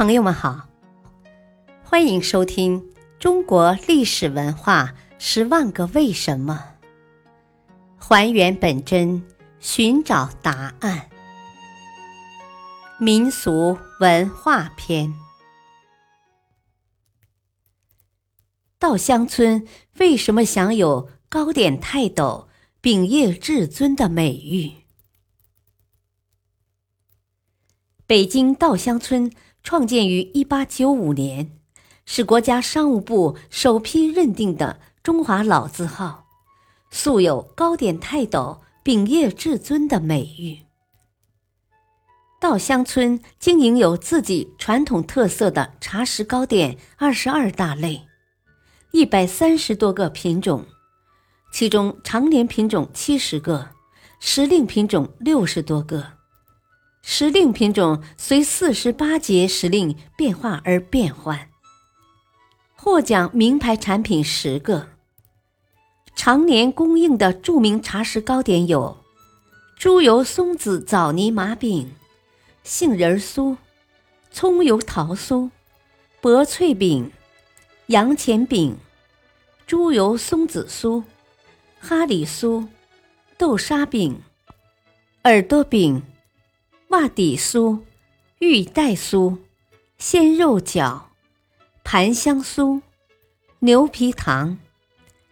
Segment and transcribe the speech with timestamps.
[0.00, 0.66] 朋友们好，
[1.84, 2.80] 欢迎收听
[3.18, 6.64] 《中国历史文化十万个为什么》，
[8.02, 9.22] 还原本真，
[9.58, 11.10] 寻找答案。
[12.98, 15.12] 民俗文化篇：
[18.78, 22.48] 稻香村为什么享有“糕点泰斗”、
[22.80, 24.72] “饼业至尊”的美誉？
[28.06, 29.30] 北京稻香村
[29.62, 31.58] 创建于一八九五年，
[32.06, 36.26] 是国家商务部首批认定的中华老字号，
[36.90, 40.60] 素有“糕点泰斗”、“饼业至尊”的美誉。
[42.40, 48.06] 稻香村经营有自己传统特色的茶食糕点二十二大类，
[48.92, 50.64] 一百三十多个品种，
[51.52, 53.68] 其中常年品种七十个，
[54.20, 56.19] 时令品种六十多个。
[57.02, 61.48] 时令品种随四十八节时令变化而变换。
[62.74, 64.88] 获奖名牌产品十个。
[66.14, 68.98] 常年供应的著名茶食糕点有：
[69.76, 71.92] 猪油松子枣泥麻饼、
[72.62, 73.56] 杏仁酥、
[74.30, 75.50] 葱油桃酥、
[76.20, 77.10] 薄脆饼、
[77.86, 78.76] 洋钱饼、
[79.66, 81.02] 猪油松子酥、
[81.78, 82.66] 哈里酥、
[83.38, 84.22] 豆沙饼、
[85.24, 86.02] 耳朵饼。
[86.90, 87.82] 袜底酥、
[88.40, 89.38] 玉带酥、
[89.96, 91.02] 鲜肉饺、
[91.84, 92.82] 盘香酥、
[93.60, 94.58] 牛皮糖、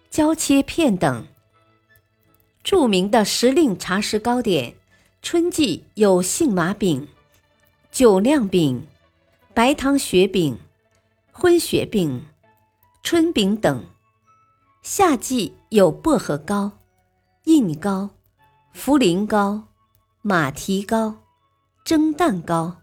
[0.09, 1.27] 椒切片等。
[2.63, 4.77] 著名的时令茶食糕点，
[5.21, 7.09] 春季有杏麻饼、
[7.91, 8.87] 酒酿饼、
[9.53, 10.57] 白糖雪饼、
[11.33, 12.25] 荤雪饼、
[13.03, 13.81] 春饼等；
[14.83, 16.71] 夏季有薄荷糕、
[17.47, 18.11] 印糕、
[18.77, 19.65] 茯苓糕、
[20.23, 21.17] 马蹄糕。
[21.89, 22.83] 蒸蛋糕、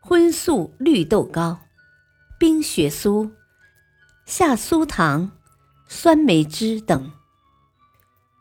[0.00, 1.60] 荤素绿豆糕、
[2.36, 3.30] 冰雪酥、
[4.26, 5.30] 下酥糖、
[5.86, 7.12] 酸梅汁等。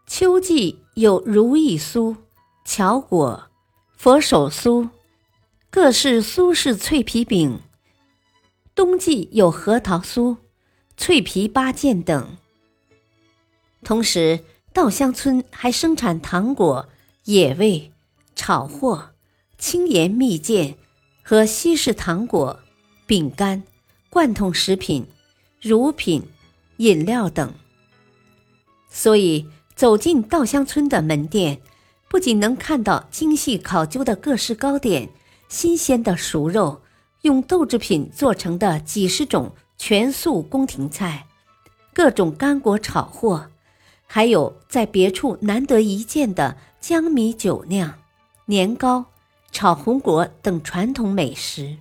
[0.07, 2.17] 秋季有如意酥、
[2.65, 3.51] 巧果、
[3.95, 4.89] 佛手酥、
[5.69, 7.59] 各式苏式脆皮饼。
[8.73, 10.37] 冬季有核桃酥、
[10.97, 12.35] 脆皮八件等。
[13.83, 14.43] 同时，
[14.73, 16.89] 稻香村还生产糖果、
[17.25, 17.93] 野味、
[18.35, 19.11] 炒货。
[19.59, 20.75] 轻盐蜜饯
[21.21, 22.61] 和西式糖果、
[23.05, 23.61] 饼干、
[24.09, 25.05] 罐头食品、
[25.61, 26.23] 乳品、
[26.77, 27.53] 饮料等。
[28.89, 31.59] 所以，走进稻香村的门店，
[32.07, 35.09] 不仅能看到精细考究的各式糕点、
[35.49, 36.81] 新鲜的熟肉、
[37.23, 41.27] 用豆制品做成的几十种全素宫廷菜、
[41.93, 43.51] 各种干果炒货，
[44.07, 47.93] 还有在别处难得一见的江米酒酿、
[48.45, 49.05] 年糕。
[49.51, 51.77] 炒红果等传统美食。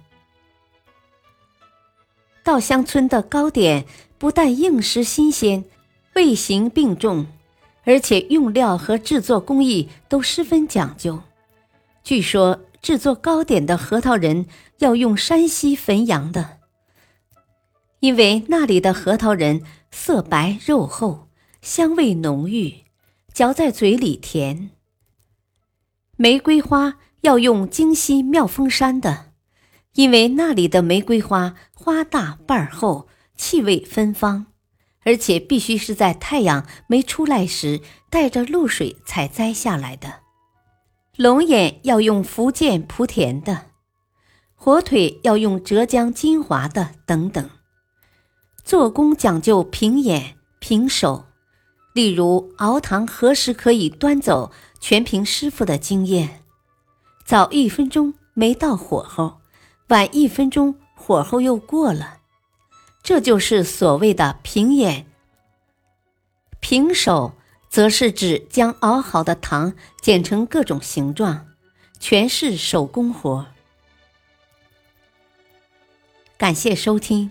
[2.42, 3.84] 稻香村的糕点
[4.16, 5.64] 不但应时新鲜、
[6.14, 7.26] 味型并重，
[7.84, 11.22] 而且用料和制作工艺都十分讲究。
[12.02, 14.46] 据说制作糕点的核桃仁
[14.78, 16.58] 要用山西汾阳的，
[18.00, 21.28] 因为那里的核桃仁色白肉厚，
[21.60, 22.84] 香味浓郁，
[23.34, 24.70] 嚼在嘴里甜。
[26.16, 26.96] 玫瑰花。
[27.22, 29.32] 要用京西妙峰山的，
[29.94, 34.46] 因为那里的玫瑰花花大瓣厚，气味芬芳，
[35.04, 40.20] 而且必须是在太阳没出来时带着露水采摘下来的。
[41.16, 43.66] 龙眼要用福建莆田的，
[44.54, 47.50] 火腿要用浙江金华的，等等。
[48.64, 51.26] 做工讲究平眼平手，
[51.94, 56.42] 例如熬糖何时可以端走，全凭师傅的经验。
[57.28, 59.38] 早一分钟没到火候，
[59.88, 62.20] 晚一分钟火候又过了，
[63.02, 65.04] 这就是所谓的平眼。
[66.58, 67.34] 平手
[67.68, 71.48] 则是指将熬好的糖剪成各种形状，
[72.00, 73.48] 全是手工活。
[76.38, 77.30] 感谢收听，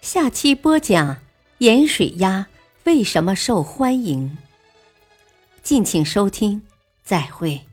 [0.00, 1.18] 下期播讲
[1.58, 2.46] 盐水鸭
[2.84, 4.38] 为什么受欢迎。
[5.62, 6.62] 敬请收听，
[7.04, 7.66] 再会。